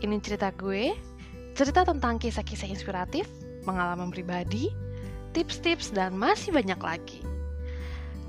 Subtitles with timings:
[0.00, 0.96] ini cerita gue,
[1.52, 3.28] cerita tentang kisah-kisah inspiratif,
[3.68, 4.72] pengalaman pribadi,
[5.36, 7.20] tips-tips, dan masih banyak lagi.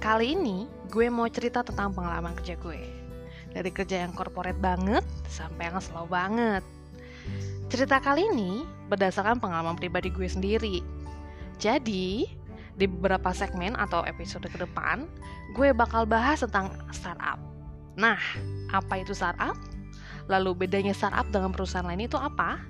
[0.03, 2.81] Kali ini gue mau cerita tentang pengalaman kerja gue.
[3.51, 6.63] Dari kerja yang corporate banget sampai yang slow banget.
[7.71, 10.83] Cerita kali ini berdasarkan pengalaman pribadi gue sendiri.
[11.55, 12.27] Jadi,
[12.75, 15.07] di beberapa segmen atau episode ke depan,
[15.55, 17.39] gue bakal bahas tentang startup.
[17.95, 18.19] Nah,
[18.75, 19.55] apa itu startup?
[20.31, 22.63] Lalu bedanya startup dengan perusahaan lain itu apa?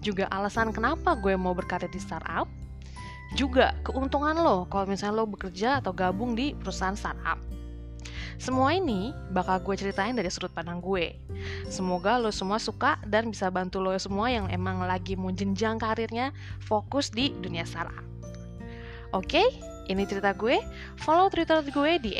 [0.00, 2.48] Juga alasan kenapa gue mau berkarya di startup?
[3.36, 7.36] Juga keuntungan lo kalau misalnya lo bekerja atau gabung di perusahaan startup.
[8.36, 11.16] Semua ini bakal gue ceritain dari sudut pandang gue.
[11.72, 16.32] Semoga lo semua suka dan bisa bantu lo semua yang emang lagi mau jenjang karirnya
[16.60, 18.04] fokus di dunia startup.
[19.16, 19.40] Oke,
[19.86, 20.58] ini cerita gue.
[21.00, 22.12] Follow Twitter gue di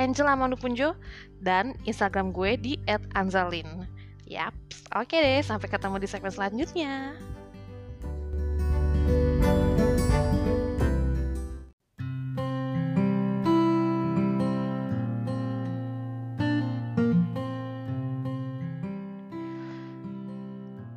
[0.00, 0.96] @angela_manupunjo
[1.40, 2.72] dan Instagram gue di
[3.16, 3.84] @anzalin.
[4.30, 4.54] Yap,
[4.94, 5.42] oke deh.
[5.42, 7.16] Sampai ketemu di segmen selanjutnya.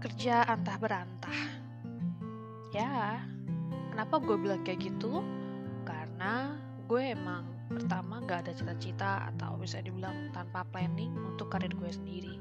[0.03, 1.40] Kerja antah berantah.
[2.72, 3.20] Ya,
[3.92, 5.20] kenapa gue bilang kayak gitu?
[6.23, 6.55] Karena
[6.88, 12.39] gue emang pertama gak ada cita-cita atau bisa dibilang tanpa planning untuk karir gue sendiri.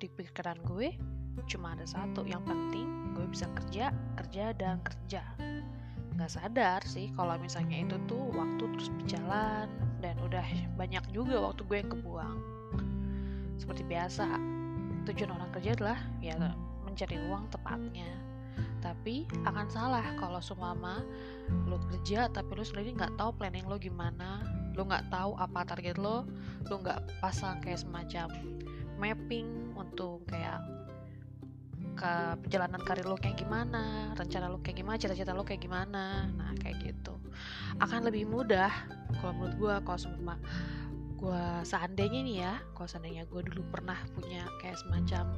[0.00, 0.96] Di pikiran gue
[1.44, 5.20] cuma ada satu yang penting gue bisa kerja, kerja dan kerja.
[6.16, 9.68] Gak sadar sih kalau misalnya itu tuh waktu terus berjalan
[10.00, 10.48] dan udah
[10.80, 12.36] banyak juga waktu gue yang kebuang.
[13.60, 14.24] Seperti biasa,
[15.04, 16.32] tujuan orang kerja adalah ya
[16.88, 18.29] mencari uang tepatnya
[18.80, 21.04] tapi akan salah kalau sumama
[21.68, 24.44] lo kerja tapi lo sendiri nggak tahu planning lo gimana.
[24.74, 26.24] Lo nggak tahu apa target lo
[26.68, 28.28] lo nggak pasang kayak semacam
[29.00, 30.60] mapping untuk kayak
[31.96, 32.12] ke
[32.44, 36.28] perjalanan karir lo kayak gimana rencana lo kayak gimana cita-cita lo kayak gimana.
[36.32, 37.16] Nah kayak gitu.
[37.80, 38.72] Akan lebih mudah
[39.20, 40.34] kalau menurut gue kalau semua
[41.20, 45.36] gue seandainya nih ya kalau seandainya gue dulu pernah punya kayak semacam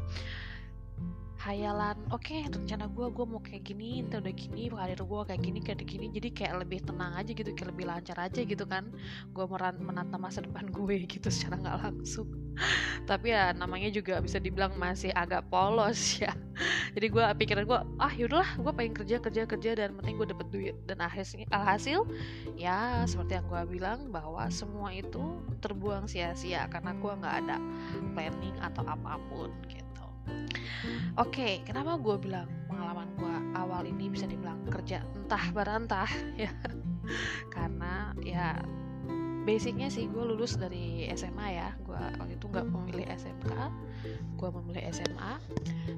[1.42, 5.42] hayalan oke okay, rencana gue gue mau kayak gini ntar udah gini karir gue kayak
[5.42, 8.86] gini kayak gini jadi kayak lebih tenang aja gitu kayak lebih lancar aja gitu kan.
[9.34, 9.44] Gue
[9.82, 12.30] menata masa depan gue gitu secara nggak langsung.
[13.10, 16.30] Tapi ya namanya juga bisa dibilang masih agak polos ya.
[16.94, 20.46] Jadi gue pikiran gue ah yaudahlah gue pengen kerja kerja kerja dan penting gue dapet
[20.54, 20.76] duit.
[20.86, 22.06] Dan alhasil, alhasil
[22.54, 27.56] ya seperti yang gue bilang bahwa semua itu terbuang sia-sia karena gue nggak ada
[28.14, 29.81] planning atau apa pun gitu
[31.20, 36.08] Oke, okay, kenapa gue bilang pengalaman gue awal ini bisa dibilang kerja entah barantah
[36.42, 36.48] ya?
[37.52, 38.56] Karena ya
[39.42, 41.76] basicnya sih gue lulus dari SMA ya.
[41.84, 43.52] Gue waktu itu nggak memilih SMK,
[44.40, 45.32] gue memilih SMA.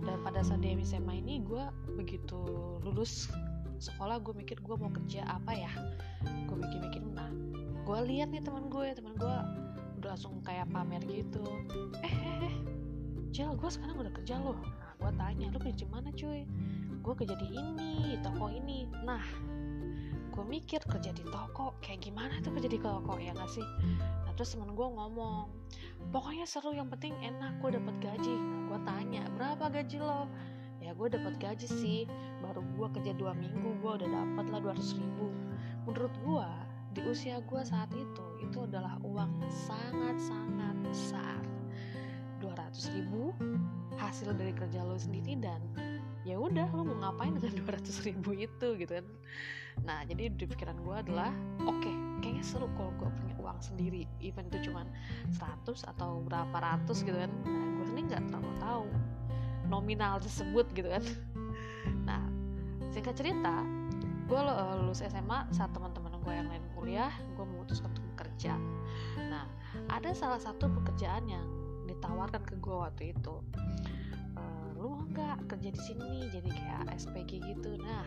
[0.03, 1.63] Dan pada saat di SMA ini gue
[1.95, 2.43] begitu
[2.83, 3.31] lulus
[3.79, 5.71] sekolah gue mikir gue mau kerja apa ya?
[6.51, 7.31] Gue mikir-mikir, nah
[7.87, 9.37] gue lihat nih teman gue, teman gue
[10.03, 11.45] udah langsung kayak pamer gitu.
[12.03, 12.74] Eh, eh, eh
[13.35, 14.55] Jel gue sekarang udah kerja loh.
[14.63, 16.47] Nah gue tanya lu kerja mana cuy?
[17.03, 18.87] Gue kerja di ini toko ini.
[19.03, 19.27] Nah
[20.31, 23.67] gue mikir kerja di toko kayak gimana tuh kerja di toko ya gak sih?
[24.23, 25.51] Nah terus temen gue ngomong
[26.15, 28.35] pokoknya seru yang penting enak gue dapet gaji.
[28.39, 30.31] Nah gue tanya berapa gaji lo?
[30.79, 32.07] Ya gue dapet gaji sih
[32.39, 35.35] baru gue kerja dua minggu gue udah dapet lah 200 ribu.
[35.91, 36.49] Menurut gue
[36.95, 41.54] di usia gue saat itu itu adalah uang sangat-sangat besar
[42.53, 43.33] 200 ribu
[43.97, 45.61] hasil dari kerja lo sendiri dan
[46.25, 49.07] ya udah lo mau ngapain dengan 200 ribu itu gitu kan.
[49.85, 51.31] Nah jadi di pikiran gue adalah
[51.65, 51.95] oke okay,
[52.25, 54.89] kayaknya seru kalau gue punya uang sendiri even itu cuma
[55.37, 57.31] 100 atau berapa ratus gitu kan.
[57.45, 58.87] Nah gue sendiri nggak terlalu tahu
[59.69, 61.05] nominal tersebut gitu kan.
[62.09, 62.21] Nah
[62.93, 63.65] singkat cerita
[64.25, 64.41] gue
[64.81, 68.57] lulus SMA saat teman-teman gue yang lain kuliah gue memutuskan untuk bekerja.
[69.21, 69.45] Nah
[69.93, 71.45] ada salah satu pekerjaan yang
[72.05, 73.35] ditawarkan ke gue waktu itu.
[74.37, 74.43] E,
[74.77, 77.81] lu mau nggak kerja di sini jadi kayak SPG gitu.
[77.81, 78.05] Nah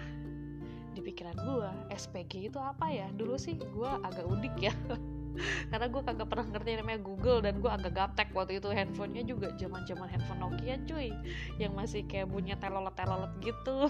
[0.94, 3.09] di pikiran gue SPG itu apa ya?
[3.17, 4.73] Dulu sih gue agak udik ya.
[5.73, 8.69] Karena gue kagak pernah ngerti namanya Google dan gue agak gaptek waktu itu.
[8.69, 11.09] Handphonenya juga zaman zaman handphone Nokia cuy
[11.57, 13.89] yang masih kayak punya telolet telolet gitu.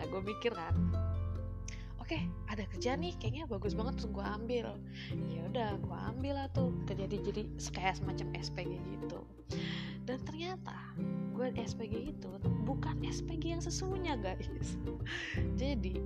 [0.00, 0.72] Nah gue mikir kan
[2.12, 4.66] oke ada kerja nih kayaknya bagus banget terus gue ambil.
[5.32, 7.42] Ya udah gue ambil lah tuh kerja di jadi
[7.72, 9.24] kayak semacam SPG gitu.
[10.04, 10.76] Dan ternyata
[11.32, 12.28] gue SPG itu
[12.68, 14.44] bukan SPG yang sesungguhnya guys.
[15.60, 16.04] Jadi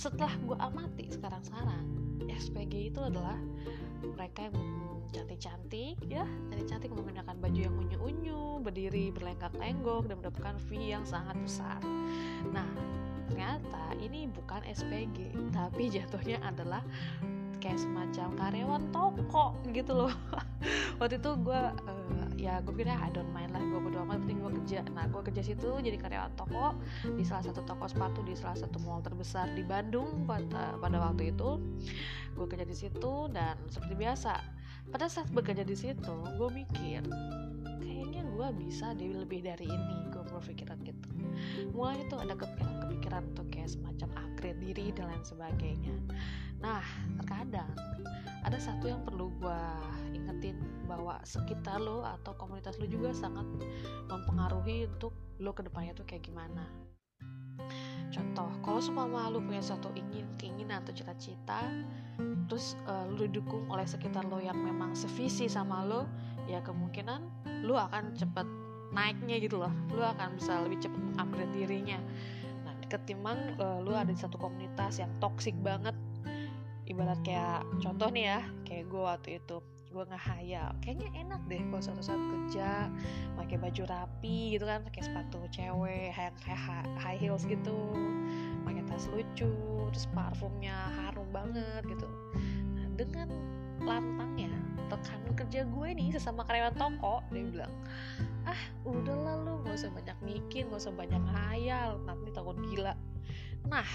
[0.00, 1.84] setelah gue amati sekarang-sekarang
[2.24, 3.36] SPG itu adalah
[4.00, 4.56] mereka yang
[5.12, 11.78] cantik-cantik ya cantik-cantik menggunakan baju yang unyu-unyu berdiri berlenggak-lenggok dan mendapatkan fee yang sangat besar.
[12.50, 12.66] Nah
[13.28, 16.84] ternyata ini bukan SPG tapi jatuhnya adalah
[17.64, 20.12] kayak semacam karyawan toko gitu loh.
[21.00, 24.44] Waktu itu gue uh, ya gue pikir I don't mind lah gue berdua amat penting
[24.44, 24.84] gue kerja.
[24.92, 26.76] Nah gue kerja situ jadi karyawan toko
[27.16, 31.32] di salah satu toko sepatu di salah satu mall terbesar di Bandung pada pada waktu
[31.32, 31.56] itu.
[32.36, 34.32] Gue kerja di situ dan seperti biasa
[34.92, 37.00] pada saat bekerja di situ gue mikir
[37.80, 41.08] kayaknya gue bisa lebih dari ini gue berpikiran gitu.
[41.72, 45.96] Mulai itu ada kepikiran kepikiran tuh kayak semacam upgrade diri dan lain sebagainya.
[46.60, 46.84] Nah
[47.20, 47.72] terkadang
[48.44, 49.60] ada satu yang perlu gue
[50.12, 53.48] ingetin bahwa sekitar lo atau komunitas lo juga sangat
[54.12, 56.68] mempengaruhi untuk lo ke depannya tuh kayak gimana.
[58.12, 61.66] Contoh kalau semua lo punya satu ingin keinginan atau cita-cita
[62.46, 66.04] terus uh, lo didukung oleh sekitar lo yang memang sevisi sama lo
[66.44, 67.24] ya kemungkinan
[67.64, 68.46] lo akan cepet
[68.94, 69.72] naiknya gitu loh.
[69.90, 71.98] Lo akan bisa lebih cepet upgrade dirinya
[72.94, 75.94] ketimbang uh, lo ada di satu komunitas yang toksik banget.
[76.84, 79.56] Ibarat kayak contoh nih ya kayak gue waktu itu
[79.94, 80.70] gue ngehayal.
[80.84, 82.92] Kayaknya enak deh kalau suatu saat kerja
[83.38, 86.60] pakai baju rapi gitu kan pakai sepatu cewek yang kayak
[87.00, 87.94] high heels gitu
[88.64, 89.52] pakai tas lucu
[89.92, 92.06] terus parfumnya harum banget gitu.
[92.74, 93.28] Nah dengan
[93.84, 94.52] lantangnya
[94.94, 97.72] rekan kerja gue nih sesama karyawan toko dia bilang
[98.44, 102.94] ah udahlah lu gak usah banyak mikir gak usah banyak hayal nanti takut gila.
[103.68, 103.88] Nah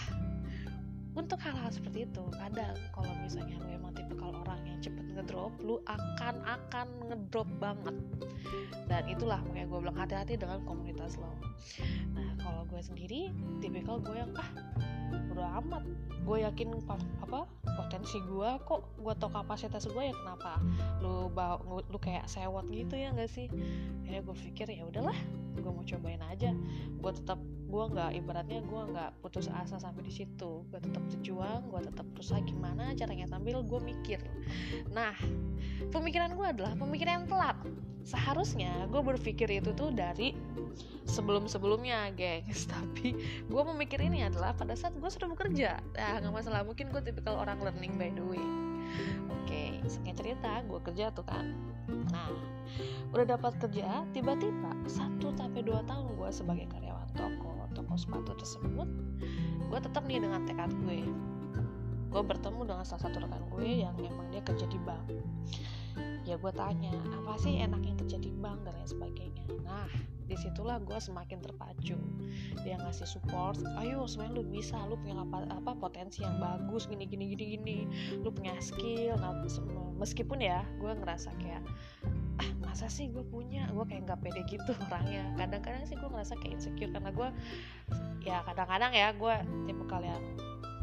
[1.18, 5.82] untuk hal-hal seperti itu kadang kalau misalnya lu emang tipikal orang yang cepet ngedrop lu
[5.90, 7.96] akan akan ngedrop banget.
[8.90, 11.30] Dan itulah makanya gue bilang hati-hati dengan komunitas lo.
[12.14, 13.30] Nah kalau gue sendiri
[13.62, 14.50] tipikal gue yang ah
[15.34, 15.84] udah amat.
[16.24, 16.78] Gue yakin
[17.26, 20.60] apa potensi gue kok gue tau kapasitas gue ya kenapa
[21.00, 23.48] lu bawa lu kayak sewot gitu ya gak sih?
[24.06, 25.16] Ya gue pikir ya udahlah
[25.60, 26.54] gue mau cobain aja.
[27.00, 27.40] Gue tetap
[27.70, 30.66] gue nggak ibaratnya gue nggak putus asa sampai di situ.
[30.70, 34.20] Gue tetap berjuang gue tetap berusaha gimana caranya tampil gue mikir.
[34.92, 35.16] Nah
[35.90, 37.58] pemikiran gue adalah pemikiran yang telat
[38.04, 40.34] seharusnya gue berpikir itu tuh dari
[41.06, 42.68] sebelum sebelumnya gengs.
[42.74, 43.16] Tapi
[43.48, 45.80] gue memikir ini adalah pada saat gue sudah bekerja.
[45.98, 46.62] Nah nggak masalah.
[46.66, 48.44] Mungkin gue tipikal orang learning by way
[49.50, 51.54] oke singkat cerita gue kerja tuh kan.
[52.14, 52.30] Nah
[53.14, 58.86] udah dapat kerja tiba-tiba satu sampai dua tahun gue sebagai karyawan toko toko sepatu tersebut
[59.70, 61.02] gue tetap nih dengan tekad gue.
[62.10, 65.14] Gue bertemu dengan salah satu rekan gue yang memang dia kerja di bank
[66.30, 68.62] ya gue tanya apa sih enaknya kerja di bank?
[68.62, 69.44] dan lain sebagainya.
[69.66, 69.90] Nah
[70.30, 71.98] di situlah gue semakin terpacu.
[72.62, 77.10] Dia ngasih support ayo sebenarnya lu bisa lu punya apa, apa potensi yang bagus gini
[77.10, 77.78] gini gini gini.
[78.22, 79.34] Lu punya skill nah
[79.98, 81.66] meskipun ya gue ngerasa kayak
[82.62, 83.66] masa sih gue punya?
[83.74, 85.34] Gue kayak nggak pede gitu orangnya.
[85.34, 87.30] Kadang-kadang sih gue ngerasa kayak insecure karena gue
[88.22, 89.36] ya kadang-kadang ya gue
[89.66, 90.22] tipe kalian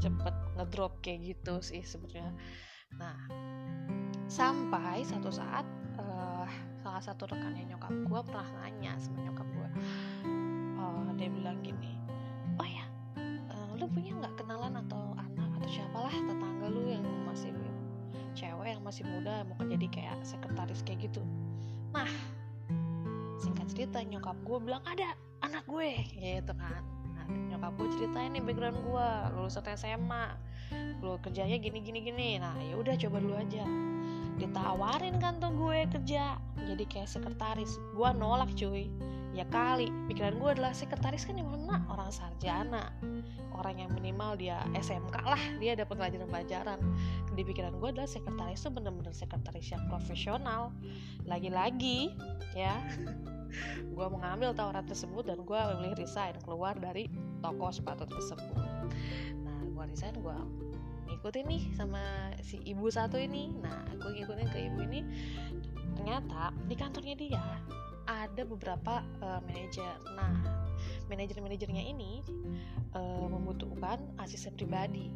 [0.00, 2.32] cepet ngedrop kayak gitu sih sebetulnya
[2.96, 3.16] nah
[4.36, 5.64] sampai satu saat
[5.96, 6.44] uh,
[6.84, 9.68] salah satu rekannya nyokap gue pernah nanya sama nyokap gue
[10.76, 11.96] uh, dia bilang gini
[12.60, 12.84] oh ya
[13.48, 17.48] uh, lu punya nggak kenalan atau anak atau siapalah tetangga lu yang masih
[18.36, 21.24] cewek yang masih muda mau jadi kayak sekretaris kayak gitu?
[21.96, 22.12] Nah
[23.40, 26.84] singkat cerita nyokap gue bilang ada anak gue gitu kan.
[27.16, 27.24] Nah,
[27.56, 30.36] nyokap gue ceritain nih background gue lulusan SMA
[31.00, 32.28] lu kerjanya gini gini gini.
[32.36, 33.64] Nah ya udah coba dulu aja
[34.36, 36.36] ditawarin kan tuh gue kerja.
[36.66, 37.76] Jadi kayak sekretaris.
[37.96, 38.88] Gue nolak cuy.
[39.36, 41.84] Ya kali pikiran gue adalah sekretaris kan mana?
[41.92, 42.88] Orang sarjana.
[43.52, 45.42] Orang yang minimal dia SMK lah.
[45.60, 46.80] Dia dapat pelajaran-pelajaran
[47.36, 50.72] di pikiran gue adalah sekretaris itu bener-bener sekretaris yang profesional.
[51.28, 52.16] Lagi-lagi
[52.56, 52.80] ya
[53.96, 57.08] gue mengambil tawaran tersebut dan gue memilih resign keluar dari
[57.44, 58.56] toko sepatu tersebut.
[59.44, 60.38] Nah gue resign gue
[61.26, 63.50] ngikutin nih sama si ibu satu ini.
[63.58, 65.02] Nah gue ngikutin ke ibu ini.
[65.98, 67.42] Ternyata di kantornya dia
[68.06, 70.06] ada beberapa uh, manajer.
[70.14, 70.38] Nah
[71.10, 72.22] manajer-manajernya ini
[72.94, 75.10] uh, membutuhkan asisten pribadi.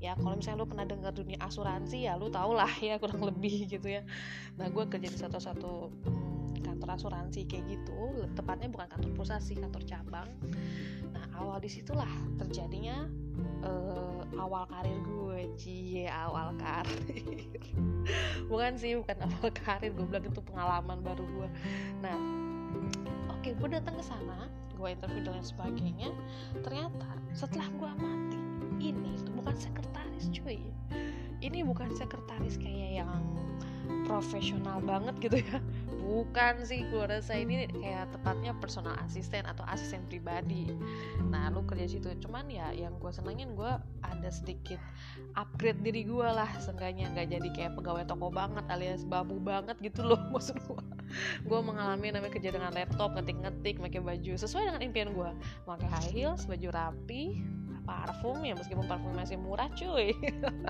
[0.00, 3.68] Ya kalau misalnya lu pernah dengar dunia asuransi ya lu tau lah ya kurang lebih
[3.68, 4.08] gitu ya.
[4.56, 9.54] Nah gue kerja di satu-satu hmm, kantor asuransi kayak gitu tepatnya bukan kantor pusat sih
[9.54, 10.28] kantor cabang.
[11.14, 13.06] Nah awal di situlah terjadinya
[13.62, 17.46] uh, awal karir gue cie awal karir.
[18.50, 21.48] Bukan sih bukan awal karir gue bilang itu pengalaman baru gue.
[22.02, 22.18] Nah
[23.30, 24.46] oke okay, gue datang ke sana
[24.76, 26.10] gue interview dan lain sebagainya.
[26.62, 28.40] Ternyata setelah gue amati
[28.78, 30.60] ini itu bukan sekretaris cuy.
[31.42, 33.22] Ini bukan sekretaris kayak yang
[34.06, 35.58] profesional banget gitu ya
[36.06, 40.70] bukan sih gue rasa ini kayak tepatnya personal asisten atau asisten pribadi.
[41.26, 42.06] Nah lu kerja situ.
[42.22, 43.72] Cuman ya yang gue senengin gue
[44.06, 44.78] ada sedikit
[45.34, 47.10] upgrade diri gue lah seenggaknya.
[47.10, 50.80] Nggak jadi kayak pegawai toko banget alias babu banget gitu loh maksud gue
[51.46, 54.32] gue mengalami namanya kerja dengan laptop ngetik-ngetik pakai baju.
[54.38, 55.30] Sesuai dengan impian gue
[55.66, 57.55] pakai high heels baju rapi
[57.86, 60.12] parfum ya meskipun parfum masih murah cuy.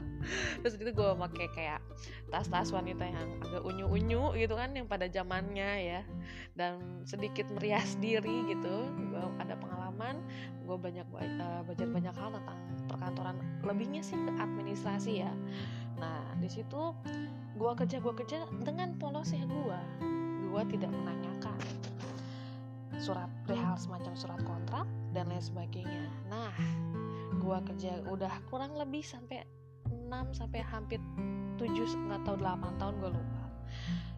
[0.61, 1.81] Terus itu gue pakai kayak
[2.29, 6.01] tas-tas wanita yang agak unyu-unyu gitu kan yang pada zamannya ya.
[6.53, 8.75] Dan sedikit merias diri gitu.
[9.11, 10.21] Gue ada pengalaman
[10.67, 12.59] gue banyak uh, belajar banyak hal tentang
[12.91, 15.33] perkantoran lebihnya sih ke administrasi ya.
[15.97, 16.93] Nah di situ
[17.57, 19.81] gue kerja gue kerja dengan polosnya gue
[20.53, 21.59] gue tidak menanyakan
[22.97, 26.09] surat perihal semacam surat kontrak dan lain sebagainya.
[26.33, 26.53] Nah
[27.41, 29.45] gua kerja udah kurang lebih sampai
[29.87, 30.99] 6 sampai hampir
[31.59, 33.45] 7 nggak tahu 8 tahun gue lupa.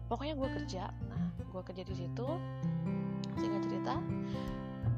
[0.09, 2.27] Pokoknya gue kerja nah gue kerja di situ.
[3.37, 3.95] Sehingga cerita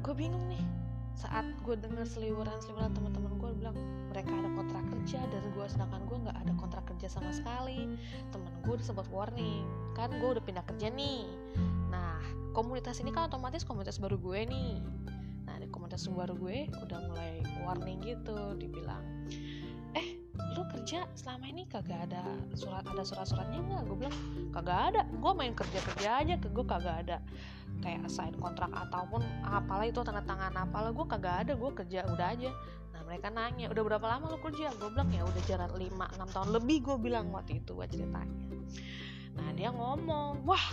[0.02, 0.64] gue bingung nih.
[1.12, 3.76] Saat gue dengar seliweran seliweran teman-teman gue bilang
[4.10, 7.94] mereka ada kontrak kerja dan gue sedangkan gue nggak ada kontrak kerja sama sekali.
[8.32, 11.28] Temen gue udah sempat warning kan gue udah pindah kerja nih
[11.92, 12.16] nah
[12.56, 14.80] komunitas ini kan otomatis komunitas baru gue nih.
[15.72, 19.00] Komunitas baru gue udah mulai warning gitu dibilang
[19.96, 20.20] eh
[20.52, 22.20] lu kerja selama ini kagak ada
[22.52, 23.82] surat ada surat-suratnya nggak?
[23.88, 24.16] Gue bilang
[24.52, 25.02] kagak ada.
[25.08, 27.24] Gue main kerja kerja aja ke gue kagak ada.
[27.80, 31.52] Kayak sign kontrak ataupun apalah itu tanda tangan apalah gue kagak ada.
[31.56, 32.52] Gue kerja udah aja.
[32.92, 34.76] Nah mereka nanya udah berapa lama lu kerja?
[34.76, 38.44] Gue bilang ya udah jalan 5 6 tahun lebih gue bilang waktu itu gue ceritanya.
[39.40, 40.66] Nah dia ngomong wah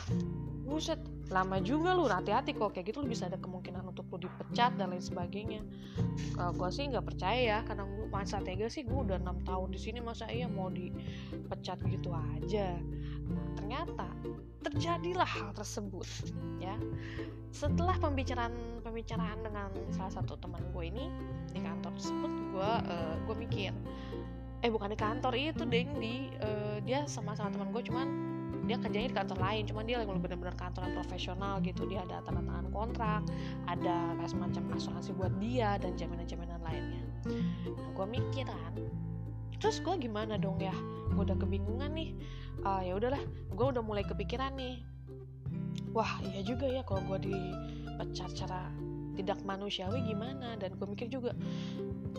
[0.70, 1.02] buset
[1.34, 2.78] lama juga lu hati-hati kok.
[2.78, 5.62] Kayak gitu lu bisa ada kemungkinan untuk lu dipecat dan lain sebagainya.
[6.38, 9.74] Kalau gue sih nggak percaya ya karena gue masa tega sih gue udah enam tahun
[9.74, 12.78] di sini masa iya mau dipecat gitu aja.
[13.30, 14.08] Nah, ternyata
[14.62, 16.06] terjadilah hal tersebut
[16.62, 16.78] ya.
[17.50, 18.54] Setelah pembicaraan
[18.86, 21.10] pembicaraan dengan salah satu teman gue ini
[21.50, 23.74] di kantor tersebut gue uh, gue mikir
[24.60, 28.08] eh bukan di kantor itu deng di uh, dia sama-sama teman gue cuman
[28.70, 31.90] dia kerjanya di kantor lain cuman dia lagi benar-benar kantoran profesional gitu.
[31.90, 33.22] Dia ada tanda tangan kontrak
[33.66, 37.02] ada kayak semacam asuransi buat dia dan jaminan-jaminan lainnya.
[37.74, 38.46] Nah gue mikir
[39.58, 40.72] terus gue gimana dong ya?
[41.18, 42.14] Gue udah kebingungan nih.
[42.62, 44.86] Uh, ya udahlah gue udah mulai kepikiran nih.
[45.90, 48.70] Wah iya juga ya kalau gue dipecat cara
[49.18, 50.54] tidak manusiawi gimana?
[50.62, 51.34] Dan gue mikir juga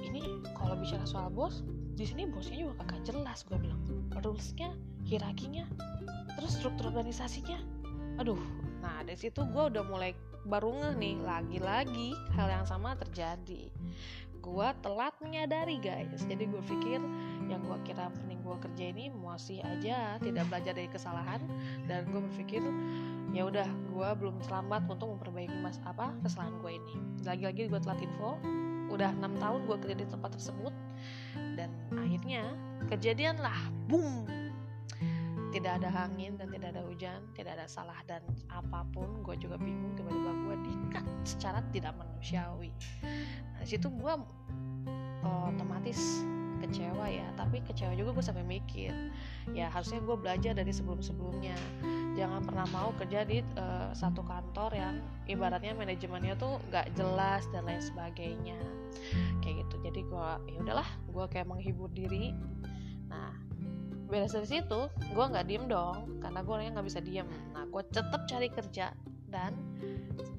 [0.02, 1.62] ini kalau bicara soal bos
[1.94, 3.78] di sini bosnya juga kagak jelas gue bilang.
[4.18, 4.74] Rulesnya
[5.10, 5.66] hierarkinya
[6.38, 7.58] terus struktur organisasinya?
[8.22, 8.38] Aduh
[8.80, 10.14] nah dari situ gue udah mulai
[10.48, 13.68] baru ngeh nih lagi-lagi hal yang sama terjadi.
[14.40, 16.24] Gue telat menyadari guys.
[16.24, 16.96] Jadi gue pikir
[17.52, 21.44] yang gue kira penting gue kerja ini masih aja tidak belajar dari kesalahan.
[21.84, 22.64] Dan gue berpikir
[23.36, 26.94] ya udah gue belum selamat untuk memperbaiki mas apa kesalahan gue ini.
[27.20, 28.40] Lagi-lagi gue telat info
[28.90, 30.72] udah enam tahun gue kerja di tempat tersebut.
[31.36, 31.68] Dan
[32.00, 32.56] akhirnya
[32.88, 33.60] kejadian lah
[33.92, 34.39] boom
[35.50, 39.58] tidak ada angin dan tidak ada hujan tidak ada salah dan apa pun gue juga
[39.58, 42.70] bingung tiba-tiba gue dikat secara tidak manusiawi.
[43.58, 44.14] Nah situ gue
[45.26, 46.22] oh, otomatis
[46.60, 48.92] kecewa ya tapi kecewa juga gue sampai mikir
[49.56, 51.56] ya harusnya gue belajar dari sebelum-sebelumnya.
[52.14, 54.94] Jangan pernah mau kerja di uh, satu kantor yang
[55.26, 58.60] ibaratnya manajemennya tuh gak jelas dan lain sebagainya.
[59.42, 62.30] Kayak gitu jadi gue ya udahlah gue kayak menghibur diri.
[63.10, 63.49] Nah
[64.10, 67.26] beres dari situ gue nggak diem dong karena gue orangnya nggak bisa diem.
[67.54, 68.92] Nah gue tetap cari kerja
[69.30, 69.54] dan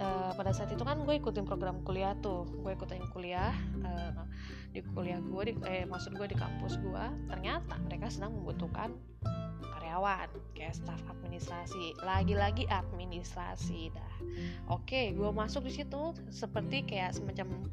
[0.03, 2.43] uh, pada saat itu kan gue ikutin program kuliah tuh.
[2.61, 4.27] Gue ikutin kuliah uh,
[4.75, 8.91] di kuliah gue di eh maksud gue di kampus gue ternyata mereka sedang membutuhkan
[9.79, 11.95] karyawan kayak staff administrasi.
[12.03, 14.15] Lagi-lagi administrasi dah.
[14.67, 17.71] Oke gue masuk di situ seperti kayak semacam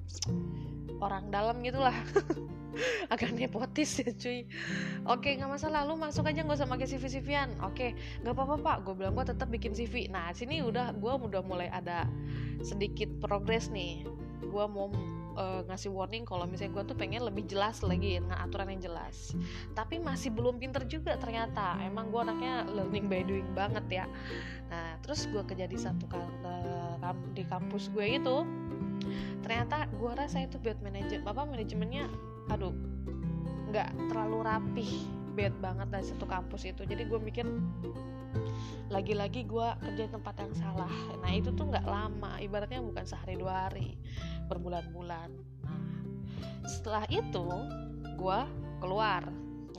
[0.99, 1.95] orang dalam gitulah.
[3.13, 4.47] Agak nepotis ya cuy.
[5.09, 5.83] Oke nggak masalah.
[5.83, 7.87] Lu masuk aja nggak usah pakai cv cvan oke
[8.23, 8.77] nggak apa-apa pak.
[8.87, 12.07] Gue bilang gue tetap bikin cv nah sini udah gue udah mulai ada
[12.63, 14.07] sedikit progres nih.
[14.47, 14.95] Gue mau
[15.39, 19.35] uh, ngasih warning kalau misalnya gue tuh pengen lebih jelas lagi dengan aturan yang jelas.
[19.73, 21.79] Tapi masih belum pinter juga ternyata.
[21.83, 24.07] Emang gue anaknya learning by doing banget ya.
[24.71, 28.37] Nah terus gue kerja di satu uh, di kampus gue itu
[29.45, 32.07] ternyata gue rasa itu buat manajer bapak manajemennya
[32.49, 32.73] aduh
[33.69, 34.93] nggak terlalu rapih
[35.39, 36.83] bad banget dari satu kampus itu.
[36.83, 37.47] Jadi gue mikir
[38.91, 40.91] lagi-lagi gue kerja di tempat yang salah.
[41.23, 43.95] Nah itu tuh nggak lama ibaratnya bukan sehari dua hari
[44.51, 45.31] berbulan-bulan.
[45.63, 45.79] Nah
[46.67, 47.47] setelah itu
[48.19, 48.41] gue
[48.83, 49.23] keluar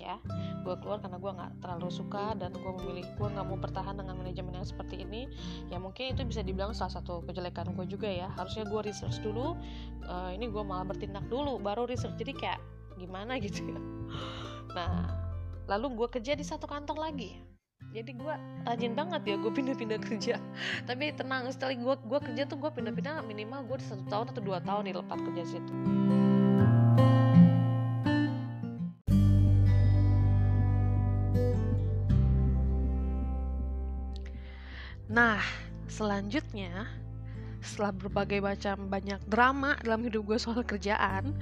[0.09, 0.17] ya.
[0.65, 4.15] Gue keluar karena gue nggak terlalu suka dan gue memilih gue nggak mau bertahan dengan
[4.17, 5.29] manajemen yang seperti ini.
[5.69, 8.27] Ya mungkin itu bisa dibilang salah satu kejelekan gue juga ya.
[8.33, 9.53] Harusnya gue research dulu
[10.09, 12.17] uh, ini gue malah bertindak dulu baru research.
[12.17, 12.59] Jadi kayak
[12.97, 13.79] gimana gitu ya.
[14.73, 14.93] Nah
[15.69, 17.37] lalu gue kerja di satu kantor lagi.
[17.89, 18.33] Jadi gue
[18.69, 20.35] rajin banget ya gue pindah-pindah kerja.
[20.85, 24.59] Tapi tenang setelah gue gue kerja tuh gue pindah-pindah minimal gue satu tahun atau dua
[24.61, 25.73] tahun di lepas kerja situ
[35.09, 35.41] Nah,
[35.89, 36.85] selanjutnya
[37.59, 41.33] setelah berbagai macam banyak drama dalam hidup gue soal kerjaan,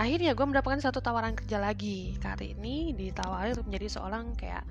[0.00, 2.16] akhirnya gue mendapatkan satu tawaran kerja lagi.
[2.16, 4.64] Kali ini ditawarin untuk menjadi seorang kayak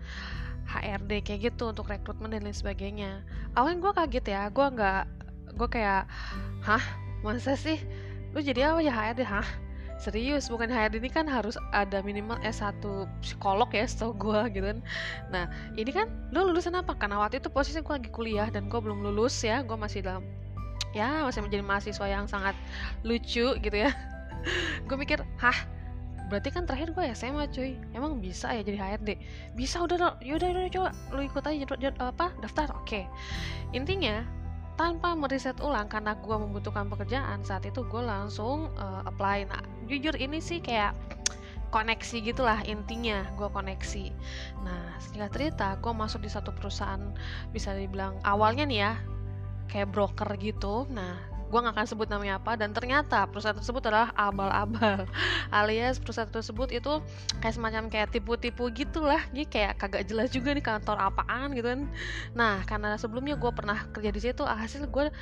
[0.65, 3.21] HRD kayak gitu untuk rekrutmen dan lain sebagainya.
[3.53, 5.03] Awalnya gue kaget ya, gue nggak,
[5.53, 6.09] gue kayak,
[6.65, 6.83] hah,
[7.21, 7.77] masa sih?
[8.33, 9.21] Lu jadi apa ya HRD?
[9.29, 9.47] Hah?
[10.03, 12.83] Serius bukan HRD ini kan harus ada minimal S1
[13.23, 14.79] psikolog ya setahu gue gitu kan.
[15.31, 15.47] Nah
[15.79, 16.91] ini kan lo lulusan apa?
[16.99, 20.27] Karena waktu itu posisi gue lagi kuliah dan gue belum lulus ya gue masih dalam
[20.91, 22.53] ya masih menjadi mahasiswa yang sangat
[23.07, 23.95] lucu gitu ya.
[24.91, 25.55] Gue mikir hah
[26.27, 27.79] berarti kan terakhir gue SMA cuy.
[27.95, 29.09] Emang bisa ya jadi HRD
[29.55, 30.89] bisa udah yaudah yaudah coba.
[31.15, 31.65] Lu ikut aja
[32.03, 32.69] apa daftar.
[32.75, 32.83] Oke.
[32.85, 33.03] Okay.
[33.73, 34.21] intinya
[34.73, 39.45] tanpa meriset ulang karena gue membutuhkan pekerjaan saat itu gue langsung uh, apply.
[39.45, 40.97] Nah jujur ini sih kayak
[41.69, 44.13] koneksi gitulah intinya gue koneksi.
[44.65, 47.01] Nah singkat cerita gue masuk di satu perusahaan
[47.49, 48.93] bisa dibilang awalnya nih ya
[49.69, 50.85] kayak broker gitu.
[50.89, 55.05] Nah gue gak akan sebut namanya apa dan ternyata perusahaan tersebut adalah abal-abal.
[55.53, 56.97] Alias perusahaan tersebut itu
[57.37, 59.21] kayak semacam kayak tipu-tipu gitulah.
[59.29, 61.85] Jadi kayak kagak jelas juga nih kantor apaan gitu kan.
[62.33, 65.13] Nah karena sebelumnya gue pernah kerja di situ hasil gue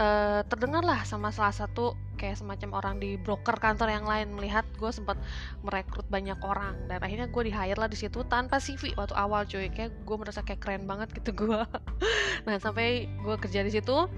[0.00, 4.64] uh, terdengar lah sama salah satu kayak semacam orang di broker kantor yang lain melihat
[4.80, 5.20] gue sempat
[5.60, 6.88] merekrut banyak orang.
[6.88, 9.68] Dan akhirnya gue di hire lah di situ tanpa CV waktu awal cuy.
[9.68, 11.60] Kayak gue merasa kayak keren banget gitu gue
[12.46, 14.08] nah sampai gue kerja di situ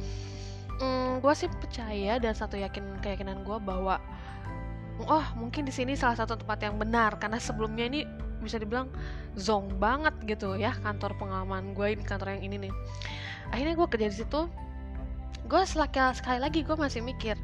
[0.80, 4.00] mm, gue sih percaya dan satu yakin keyakinan gue bahwa
[5.04, 7.16] oh mungkin di sini salah satu tempat yang benar.
[7.20, 8.04] Karena sebelumnya ini
[8.40, 8.88] bisa dibilang
[9.34, 12.72] zong banget gitu ya kantor pengalaman gue ini kantor yang ini nih.
[13.52, 14.40] Akhirnya gue kerja di situ.
[15.46, 17.38] Gue sekali lagi gue masih mikir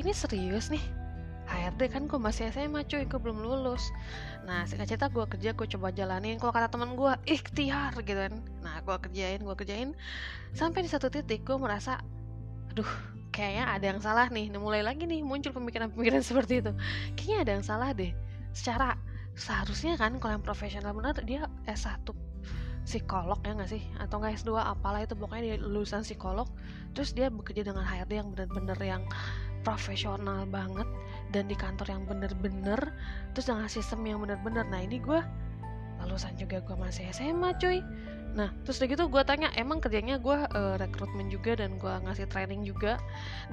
[0.00, 0.80] ini serius nih?
[1.52, 3.92] HRD kan gue masih SMA cuy gue belum lulus.
[4.48, 6.40] Nah singkat cerita gue kerja gue coba jalanin.
[6.40, 8.34] Kalau kata teman gue ikhtiar gitu kan.
[8.64, 9.90] Nah gue kerjain gue kerjain.
[10.56, 12.00] Sampai di satu titik gue merasa
[12.72, 12.88] aduh
[13.32, 14.48] kayaknya ada yang salah nih.
[14.56, 16.72] Mulai lagi nih muncul pemikiran-pemikiran seperti itu.
[17.16, 18.12] Kayaknya ada yang salah deh.
[18.56, 18.96] Secara
[19.36, 22.04] seharusnya kan kalau yang profesional benar dia S1
[22.84, 23.84] psikolog ya nggak sih?
[24.00, 25.12] Atau nggak S2 apalah itu.
[25.12, 26.48] Pokoknya dia lulusan psikolog
[26.92, 29.02] terus dia bekerja dengan HRD yang benar-benar yang
[29.64, 30.84] profesional banget
[31.32, 32.92] dan di kantor yang bener-bener
[33.32, 35.22] terus dengan sistem yang bener-bener nah ini gue
[36.08, 37.80] lulusan juga gue masih SMA cuy
[38.32, 42.24] Nah, terus udah gitu gue tanya, emang kerjanya gue uh, rekrutmen juga dan gue ngasih
[42.32, 42.96] training juga.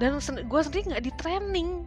[0.00, 1.84] Dan sen gue sendiri nggak di training,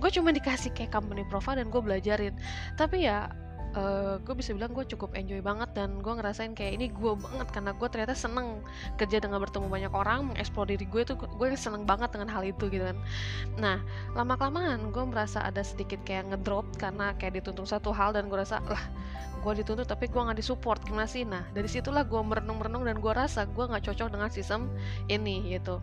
[0.00, 2.32] gue cuma dikasih kayak company profile dan gue belajarin.
[2.80, 3.28] Tapi ya
[3.76, 7.48] uh, gue bisa bilang gue cukup enjoy banget dan gue ngerasain kayak ini gue banget
[7.54, 8.62] karena gue ternyata seneng
[8.98, 12.66] kerja dengan bertemu banyak orang mengeksplor diri gue tuh gue seneng banget dengan hal itu
[12.70, 12.98] gitu kan.
[13.58, 13.78] Nah
[14.14, 18.38] lama kelamaan gue merasa ada sedikit kayak ngedrop karena kayak dituntut satu hal dan gue
[18.38, 18.82] rasa lah
[19.40, 21.24] gue dituntut tapi gue nggak disupport gimana sih?
[21.24, 24.68] Nah dari situlah gue merenung-merenung dan gue rasa gue nggak cocok dengan sistem
[25.08, 25.80] ini gitu.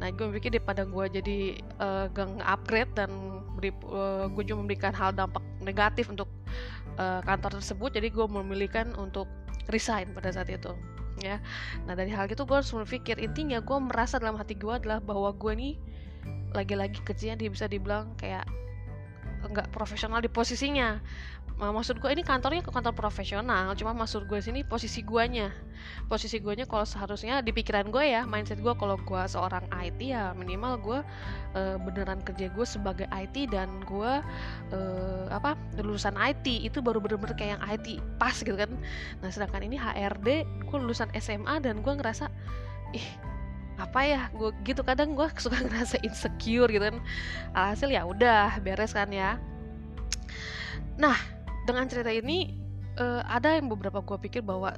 [0.00, 1.38] Nah gue pikir daripada gue jadi
[1.84, 3.12] uh, gang upgrade dan
[3.60, 6.28] beri, uh, gue cuma memberikan hal dampak negatif untuk
[6.98, 9.30] uh, kantor tersebut jadi gue memilihkan untuk
[9.70, 10.72] resign pada saat itu
[11.22, 11.38] ya.
[11.86, 15.30] Nah dari hal itu gue harus berpikir intinya gue merasa dalam hati gue adalah bahwa
[15.34, 15.74] gue nih
[16.54, 18.46] lagi-lagi kerjanya dia bisa dibilang kayak
[19.44, 21.04] nggak profesional di posisinya
[21.54, 25.54] maksud gue ini kantornya ke kantor profesional cuma maksud gue sini posisi guanya.
[26.10, 30.34] Posisi guanya kalau seharusnya di pikiran gue ya mindset gue kalau gue seorang IT ya
[30.34, 30.98] minimal gue
[31.54, 34.12] uh, beneran kerja gue sebagai IT dan gue
[34.74, 38.70] uh, apa lulusan IT itu baru bener-bener kayak yang IT pas gitu kan.
[39.22, 42.26] Nah sedangkan ini HRD gue lulusan SMA dan gue ngerasa
[42.98, 43.08] ih
[43.74, 46.98] apa ya gue gitu kadang gue suka ngerasa insecure gitu kan.
[47.54, 49.38] Alhasil ya udah beres kan ya.
[50.98, 52.54] Nah dengan cerita ini
[53.00, 54.76] uh, ada yang beberapa gue pikir bahwa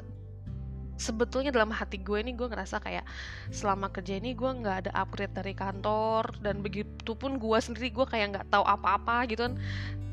[0.97, 3.05] sebetulnya dalam hati gue ini gue ngerasa kayak
[3.53, 8.07] selama kerja ini gue nggak ada upgrade dari kantor dan begitu pun gue sendiri gue
[8.09, 9.55] kayak nggak tahu apa-apa gitu kan.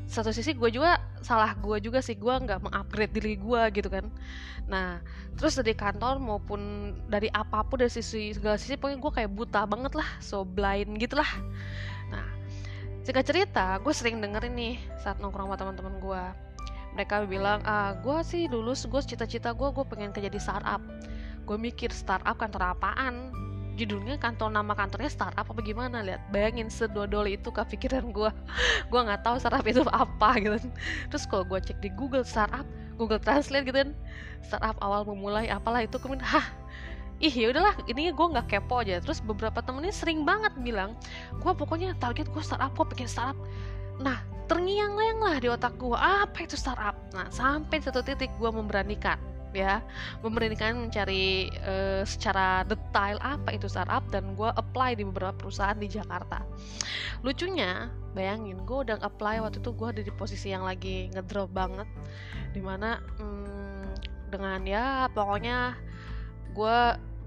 [0.04, 4.04] Satu sisi gue juga salah gue juga sih gue nggak mengupgrade diri gue gitu kan.
[4.68, 5.00] Nah
[5.34, 9.66] terus dari kantor maupun dari apa pun dari sisi segala sisi pokoknya gue kayak buta
[9.66, 11.26] banget lah so blind gitulah
[12.10, 12.26] nah
[13.02, 16.22] jika cerita gue sering denger ini saat nongkrong sama teman-teman gue
[16.94, 20.78] mereka bilang ah gue sih lulus gue cita-cita gue gue pengen kerja di startup.
[21.44, 23.34] Gue mikir startup kantor apaan?
[23.74, 26.06] Judulnya kantor nama kantornya startup apa gimana?
[26.06, 28.30] Lihat bayangin sedodol itu ke pikiran gue
[28.90, 30.56] gue nggak tahu startup itu apa gitu.
[31.10, 33.90] Terus kalau gue cek di Google startup Google Translate gitu kan
[34.46, 35.98] startup awal memulai apalah itu?
[35.98, 36.46] Kemudian hah
[37.22, 39.02] ih ya udahlah ini gue nggak kepo aja.
[39.02, 40.94] Terus beberapa temennya sering banget bilang
[41.42, 43.38] gue pokoknya target gue startup gue pengen startup
[44.02, 46.96] nah terngiang-ngiang lah di otak gue apa itu startup.
[47.16, 49.16] Nah sampai satu titik gue memberanikan
[49.56, 49.80] ya.
[50.20, 55.88] Memberanikan mencari uh, secara detail apa itu startup dan gue apply di beberapa perusahaan di
[55.88, 56.44] Jakarta.
[57.24, 61.88] Lucunya bayangin gue udah apply waktu itu gue ada di posisi yang lagi ngedrop banget
[62.52, 63.90] di mana hmm,
[64.30, 65.74] dengan ya pokoknya
[66.54, 66.78] gue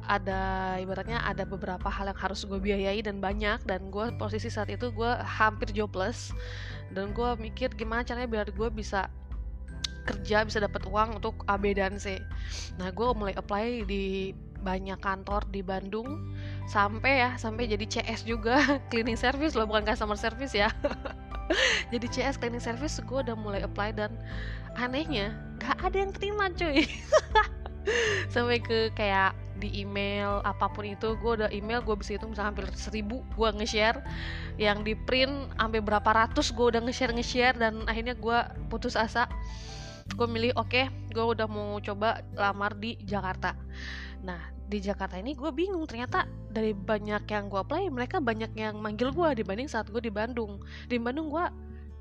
[0.08, 4.72] ada ibaratnya ada beberapa hal yang harus gue biayai dan banyak dan gue posisi saat
[4.72, 6.32] itu gue hampir jobless.
[6.90, 9.12] Dan gue mikir gimana caranya biar gue bisa
[10.08, 12.24] kerja bisa dapat uang untuk A B dan C.
[12.80, 16.34] Nah gue mulai apply di banyak kantor di Bandung
[16.66, 18.64] sampai ya sampai jadi CS juga.
[18.90, 20.72] Cleaning service loh bukan customer service ya.
[21.96, 24.12] Jadi CS cleaning service gue udah mulai apply dan
[24.76, 25.32] anehnya
[25.64, 26.84] gak ada yang terima cuy.
[28.36, 32.46] Sampai ke kayak di email apa pun itu gue udah email gue bisa hitung bisa
[32.46, 34.00] hampir seribu gue nge-share.
[34.62, 38.38] Yang di print sampai berapa ratus gue udah nge-share nge-share dan akhirnya gue
[38.70, 39.26] putus asa.
[40.16, 43.58] Gue milih oke okay, gue udah mau coba lamar di Jakarta.
[44.24, 48.84] Nah di Jakarta ini gue bingung ternyata dari banyak yang gue apply mereka banyak yang
[48.84, 50.62] manggil gue dibanding saat gue di Bandung.
[50.88, 51.46] Di Bandung gue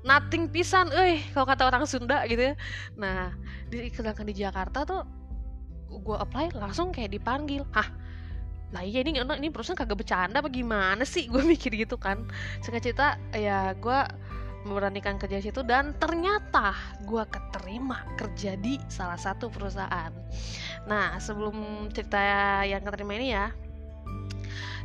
[0.05, 2.55] nothing pisan eh kalau kata orang Sunda gitu ya.
[2.95, 3.33] Nah
[3.67, 5.03] di sedangkan di Jakarta tuh
[5.91, 7.63] gue apply langsung kayak dipanggil.
[7.73, 7.89] Hah?
[8.75, 11.31] Lah iya ini ini perusahaan kagak bercanda apa gimana sih?
[11.31, 12.27] Gue mikir gitu kan.
[12.63, 13.99] Singkat cerita ya gue
[14.67, 16.75] memberanikan kerja situ dan ternyata
[17.07, 20.11] gue keterima kerja di salah satu perusahaan.
[20.89, 22.19] Nah sebelum cerita
[22.67, 23.47] yang keterima ini ya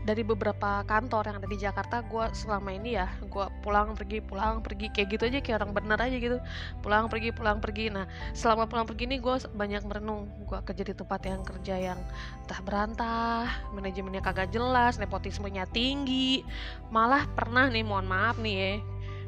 [0.02, 4.58] dari beberapa kantor yang ada di Jakarta gue selama ini ya gue pulang pergi pulang
[4.60, 6.38] pergi kayak gitu aja kayak orang bener aja gitu.
[6.82, 7.92] Pulang pergi pulang pergi.
[7.92, 10.26] Nah selama pulang pergi ini gue banyak merenung.
[10.46, 11.98] Gue kerja di tempat yang kerja yang
[12.44, 16.42] entah berantah manajemennya kagak jelas nepotismenya tinggi.
[16.90, 18.72] Malah pernah nih mohon maaf nih ya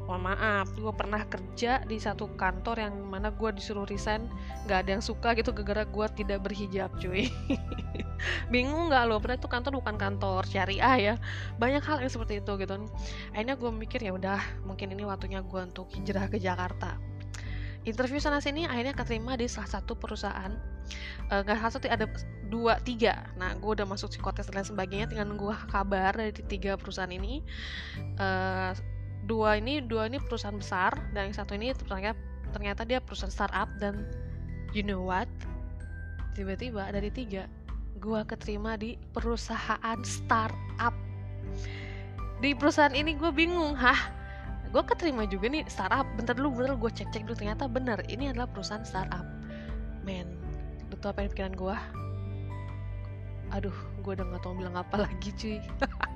[0.05, 4.29] mohon maaf gue pernah kerja di satu kantor yang mana gue disuruh resign
[4.69, 7.25] nggak ada yang suka gitu gara-gara gue tidak berhijab cuy
[8.49, 9.17] bingung nggak lo?
[9.21, 11.15] Padahal itu kantor bukan kantor syariah ya.
[11.59, 12.75] Banyak hal yang seperti itu gitu.
[13.33, 16.97] Akhirnya gue mikir ya udah mungkin ini waktunya gue untuk hijrah ke Jakarta.
[17.85, 20.49] Interview sana sini akhirnya keterima di salah satu perusahaan
[21.29, 22.09] uh, nggak salah satu ada
[22.49, 23.29] dua tiga.
[23.37, 27.45] Nah gue udah masuk psikotes dan lain sebagainya tinggal nunggu kabar dari tiga perusahaan ini
[28.17, 28.73] uh,
[29.25, 32.17] dua ini dua ini perusahaan besar dan yang satu ini ternyata
[32.53, 34.05] ternyata dia perusahaan startup dan
[34.73, 35.29] you know what?
[36.33, 37.45] Tiba-tiba dari tiga
[37.99, 40.95] gua keterima di perusahaan startup.
[42.43, 44.11] Di perusahaan ini gue bingung hah
[44.75, 46.03] gue keterima juga nih startup?
[46.19, 49.23] Bentar dulu bentar gue cek cek dulu ternyata bener ini adalah perusahaan startup.
[50.03, 50.35] Men
[50.91, 51.77] lu tau apa yang pikiran gue
[53.53, 55.63] aduh gue udah gak tau bilang apa lagi cuy.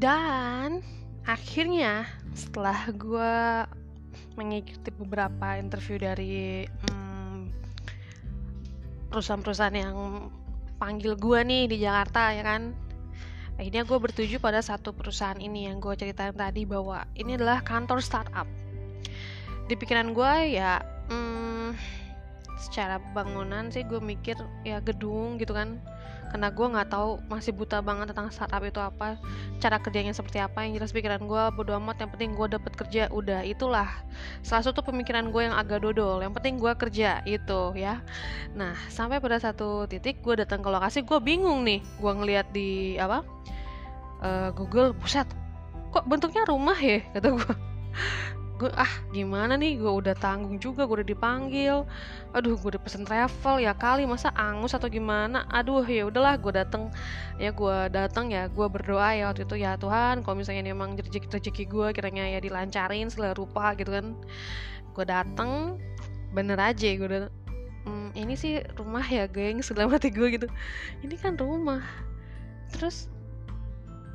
[0.00, 0.29] Dan
[1.30, 3.34] akhirnya setelah gue
[4.34, 7.54] mengikuti beberapa interview dari hmm,
[9.14, 10.26] perusahaan-perusahaan yang
[10.82, 12.74] panggil gue nih di Jakarta ya kan?
[13.60, 18.02] Akhirnya gue bertuju pada satu perusahaan ini yang gue ceritain tadi bahwa ini adalah kantor
[18.02, 18.48] startup.
[19.70, 21.78] Di pikiran gue ya hmm,
[22.58, 24.34] secara bangunan sih gue mikir
[24.66, 25.78] ya gedung gitu kan
[26.30, 29.18] karena gue nggak tahu masih buta banget tentang startup itu apa
[29.58, 30.62] cara kerjanya seperti apa.
[30.62, 33.42] Yang jelas pikiran gue bodo amat yang penting gue dapet kerja udah.
[33.42, 33.90] Itulah
[34.46, 36.22] salah satu pemikiran gue yang agak dodol.
[36.22, 37.98] Yang penting gue kerja itu ya.
[38.54, 41.82] Nah sampai pada satu titik gue datang ke lokasi gue bingung nih.
[41.98, 43.26] Gue ngeliat di apa
[44.22, 45.26] uh, Google buset
[45.90, 47.54] kok bentuknya rumah ya kata gue
[48.60, 49.80] gue ah gimana nih?
[49.80, 51.88] Gue udah tanggung juga gue udah dipanggil.
[52.36, 55.48] Aduh gue udah pesen travel ya kali masa angus atau gimana?
[55.48, 56.92] Aduh ya udahlah gue dateng
[57.40, 60.92] ya gue dateng ya gue berdoa ya waktu itu ya Tuhan kalau misalnya ini emang
[61.00, 64.12] rezeki rezeki gue kiranya ya dilancarin segala rupa gitu kan.
[64.92, 65.80] Gue dateng
[66.36, 67.22] bener aja gue udah
[67.88, 70.48] hmm, ini sih rumah ya geng segala mati gue gitu.
[71.00, 71.80] Ini kan rumah.
[72.76, 73.08] Terus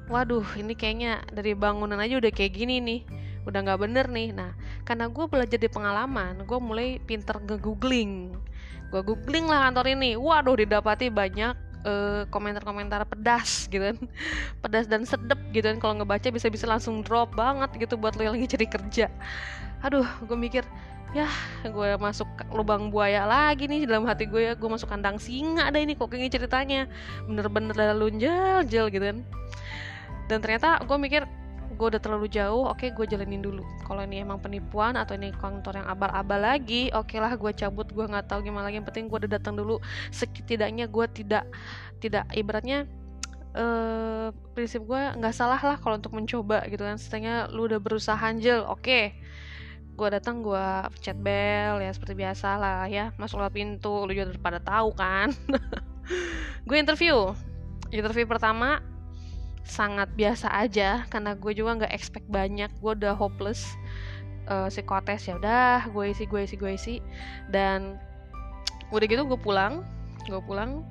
[0.05, 4.33] waduh ini kayaknya dari bangunan aja udah kayak gini nih udah nggak bener nih.
[4.33, 4.51] Nah
[4.83, 8.33] karena gue belajar di pengalaman gue mulai pinter nge-googling.
[8.89, 10.17] Gue googling lah kantor ini.
[10.17, 11.53] Waduh didapati banyak
[11.85, 13.97] uh, komentar-komentar pedas gitu kan.
[14.65, 15.77] Pedas dan sedep gitu kan.
[15.77, 19.07] Kalau ngebaca bisa-bisa langsung drop banget gitu buat lo yang lagi cari kerja.
[19.85, 20.65] Aduh gue mikir
[21.15, 21.31] ya
[21.63, 24.53] gue masuk lubang buaya lagi nih dalam hati gue ya.
[24.57, 26.89] Gue masuk kandang singa ada ini kok kayak ceritanya.
[27.29, 29.21] Bener-bener lalu jel gitu kan.
[30.25, 31.23] Dan ternyata gue mikir
[31.75, 33.61] gue udah terlalu jauh oke okay, gue jalanin dulu.
[33.83, 37.87] Kalau ini emang penipuan atau ini kantor yang abal-abal lagi oke okay lah gue cabut
[37.91, 38.79] gue nggak tahu gimana lagi.
[38.79, 39.77] Yang penting gue udah datang dulu.
[40.09, 41.43] Setidaknya gue tidak
[41.99, 42.87] tidak ibaratnya
[43.53, 46.97] uh, prinsip gue nggak salah lah kalau untuk mencoba gitu kan.
[46.97, 48.63] Setidaknya lu udah berusaha anjel.
[48.65, 49.05] Oke okay
[49.95, 50.67] gue datang gue
[50.99, 53.15] chat bell ya seperti biasa lah ya.
[53.15, 55.31] Masuk lewat pintu lu juga pada tahu kan.
[56.67, 57.31] Gue interview.
[57.93, 58.83] Interview pertama
[59.65, 63.65] sangat biasa aja karena gue juga nggak expect banyak gue udah hopeless.
[64.45, 66.95] Uh, psikotes ya udah gue isi gue isi gue isi.
[67.49, 67.97] Dan
[68.93, 69.81] udah gitu gue pulang
[70.29, 70.85] gue pulang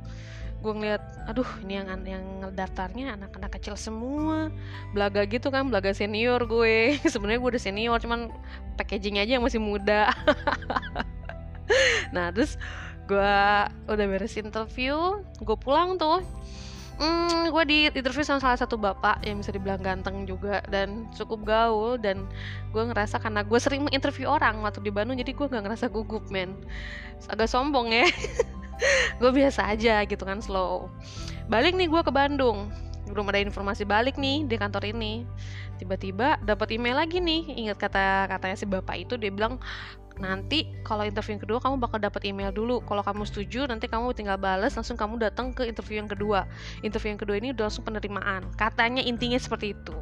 [0.63, 4.51] gue ngeliat aduh ini yang yang daftarnya anak-anak kecil semua.
[4.91, 6.99] Belaga gitu kan belaga senior gue.
[7.13, 8.35] Sebenarnya gue udah senior cuman
[8.75, 10.11] packaging aja yang masih muda.
[12.15, 12.61] Nah terus
[13.05, 13.37] gue
[13.85, 16.25] udah beres interview gue pulang tuh
[16.95, 21.43] Hmm, gue di interview sama salah satu bapak yang bisa dibilang ganteng juga dan cukup
[21.43, 22.23] gaul dan
[22.71, 26.23] gue ngerasa karena gue sering menginterview orang waktu di Bandung jadi gue gak ngerasa gugup
[26.31, 26.55] men.
[27.27, 28.07] Agak sombong ya.
[29.23, 30.91] Gue biasa aja gitu kan slow.
[31.47, 32.75] Balik nih gue ke Bandung.
[33.07, 35.23] Belum ada informasi balik nih di kantor ini.
[35.79, 37.55] Tiba-tiba dapat email lagi nih.
[37.65, 39.63] Ingat kata katanya si bapak itu dia bilang
[40.15, 42.83] nanti kalau interview yang kedua kamu bakal dapat email dulu.
[42.87, 46.47] Kalau kamu setuju nanti kamu tinggal balas langsung kamu datang ke interview yang kedua.
[46.87, 48.47] Interview yang kedua ini udah langsung penerimaan.
[48.55, 49.97] Katanya intinya seperti itu.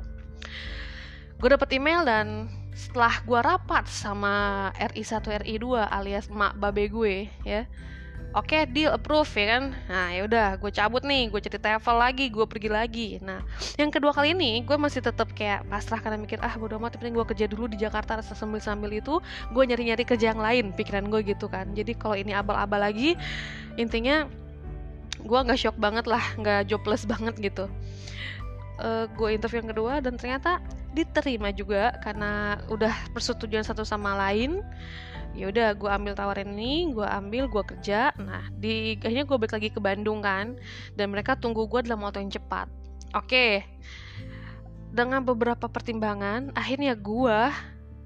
[1.40, 6.88] Gue dapat email dan setelah gue rapat sama RI 1 RI 2 alias mak babe
[6.88, 7.68] gue ya
[8.32, 9.64] oke okay, deal approve ya kan?
[9.88, 13.08] Nah ya udah gue cabut nih gue cerita travel lagi gue pergi lagi.
[13.20, 13.44] Nah
[13.76, 17.14] yang kedua kali ini gue masih tetap kayak pasrah karena mikir ah bodo amat penting
[17.16, 19.20] gue kerja dulu di Jakarta sambil sambil itu
[19.52, 21.70] gue nyari nyari kerja yang lain pikiran gue gitu kan.
[21.76, 23.14] Jadi kalau ini abal-abal lagi
[23.76, 24.24] intinya
[25.22, 27.68] gue nggak shock banget lah nggak jobless banget gitu.
[28.82, 30.58] Uh, gue interview yang kedua dan ternyata
[30.92, 34.60] diterima juga karena udah persetujuan satu sama lain
[35.32, 38.12] ya udah gue ambil tawaran ini gue ambil gue kerja.
[38.20, 40.56] Nah di akhirnya gue balik lagi ke Bandung kan
[40.96, 42.68] dan mereka tunggu gue dalam waktu yang cepat.
[43.16, 43.64] Oke
[44.92, 47.48] dengan beberapa pertimbangan akhirnya gue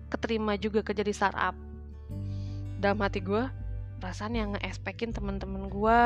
[0.07, 1.55] keterima juga kerja di startup.
[2.79, 3.43] Dalam hati gue
[3.99, 6.03] perasaan yang nge-expectin temen-temen gue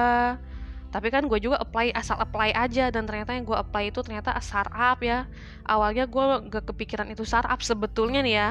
[0.91, 4.35] tapi kan gue juga apply asal apply aja dan ternyata yang gue apply itu ternyata
[4.43, 5.29] startup ya.
[5.69, 8.51] Awalnya gue gak kepikiran itu startup sebetulnya nih ya.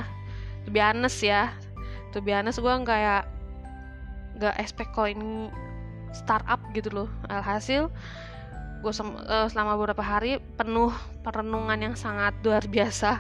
[0.69, 1.51] Lebih honest ya
[2.09, 3.23] tuh biasa gue kayak
[4.39, 5.51] gak expect kalau ini
[6.15, 7.09] startup gitu loh.
[7.29, 7.91] Alhasil
[8.79, 13.19] gue uh, selama beberapa hari penuh perenungan yang sangat luar biasa.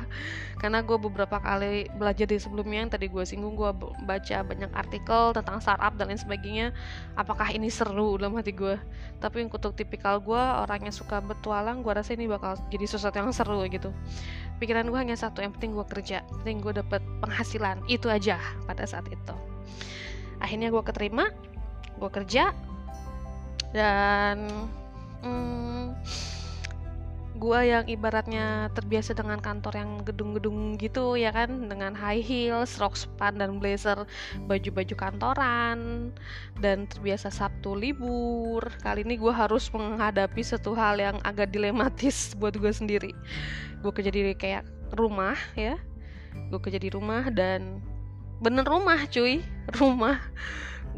[0.59, 3.71] Karena gue beberapa kali belajar di sebelumnya yang tadi gue singgung gue
[4.07, 6.67] baca banyak artikel tentang startup dan lain sebagainya.
[7.15, 8.79] Apakah ini seru dalam hati gue
[9.19, 13.35] tapi untuk tipikal gue orang yang suka bertualang gue rasa ini bakal jadi sesuatu yang
[13.35, 13.91] seru gitu
[14.59, 17.79] pikiran gue hanya satu yang penting gue kerja penting gue dapet penghasilan.
[17.87, 19.35] Itu aja pada saat itu.
[20.43, 21.31] Akhirnya gue keterima
[21.99, 22.55] gue kerja
[23.75, 24.47] dan
[25.23, 25.91] hmm,
[27.39, 32.99] gue yang ibaratnya terbiasa dengan kantor yang gedung-gedung gitu ya kan dengan high heels, rok
[32.99, 34.03] span dan blazer,
[34.43, 36.11] baju-baju kantoran
[36.59, 38.67] dan terbiasa Sabtu libur.
[38.83, 43.15] Kali ini gue harus menghadapi satu hal yang agak dilematis buat gue sendiri.
[43.79, 44.67] Gue kerja di kayak
[44.99, 45.79] rumah ya,
[46.51, 47.79] gue kerja di rumah dan
[48.43, 49.39] bener rumah cuy,
[49.79, 50.19] rumah.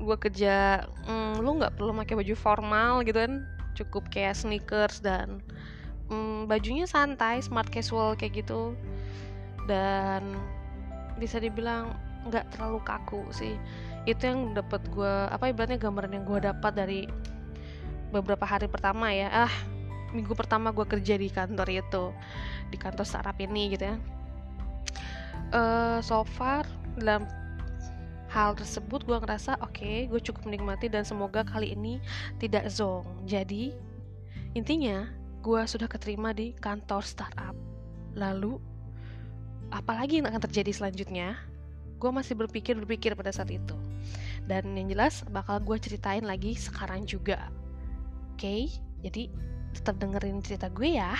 [0.02, 3.46] Gue kerja, hmm, lu nggak perlu pakai baju formal gitu kan,
[3.78, 5.46] cukup kayak sneakers dan
[6.12, 8.76] hmm, bajunya santai smart casual kayak gitu.
[9.66, 10.36] Dan
[11.16, 11.96] bisa dibilang
[12.28, 13.56] nggak terlalu kaku sih.
[14.04, 17.02] Itu yang dapat gue apa ibaratnya gambaran yang gue dapat dari
[18.12, 19.48] beberapa hari pertama ya.
[19.48, 19.54] Ah
[20.12, 22.12] minggu pertama gue kerja di kantor itu
[22.68, 23.98] di kantor startup ini gitu ya.
[25.52, 26.64] Uh, so far
[26.96, 27.28] dalam
[28.32, 32.00] hal tersebut gue ngerasa oke okay, gue cukup menikmati dan semoga kali ini
[32.40, 33.08] tidak zong.
[33.28, 33.76] Jadi
[34.56, 35.08] intinya
[35.42, 37.58] gue sudah keterima di kantor startup.
[38.14, 38.62] Lalu
[39.74, 41.38] apalagi yang akan terjadi selanjutnya?
[41.98, 43.76] Gue masih berpikir berpikir pada saat itu.
[44.46, 47.50] Dan yang jelas bakal gue ceritain lagi sekarang juga.
[48.34, 48.42] Oke?
[48.42, 48.62] Okay?
[49.02, 49.34] jadi
[49.74, 51.18] tetap dengerin cerita gue ya